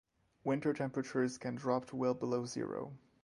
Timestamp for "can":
1.37-1.53